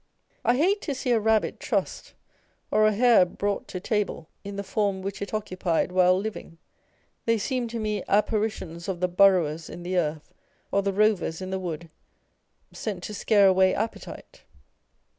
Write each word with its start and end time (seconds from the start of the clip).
I 0.43 0.57
hate 0.57 0.81
to 0.81 0.95
see 0.95 1.11
a 1.11 1.19
rabbit 1.19 1.59
trussed, 1.59 2.13
or 2.71 2.87
a 2.87 2.91
hare 2.91 3.23
brought 3.23 3.67
to 3.67 3.79
table 3.79 4.29
in 4.43 4.55
the 4.55 4.63
form 4.63 5.03
which 5.03 5.21
it 5.21 5.31
occupied 5.31 5.91
while 5.91 6.17
living: 6.17 6.57
they 7.25 7.37
seem 7.37 7.67
to 7.67 7.77
me 7.79 8.01
apparitions 8.07 8.87
of 8.87 8.99
the 8.99 9.07
burrowers 9.07 9.69
in 9.69 9.83
the 9.83 9.99
earth 9.99 10.33
or 10.71 10.81
the 10.81 10.91
rovers 10.91 11.39
in 11.39 11.51
the 11.51 11.59
wood, 11.59 11.87
sent 12.71 13.03
to 13.03 13.13
scare 13.13 13.45
away 13.45 13.75
appetite. 13.75 14.41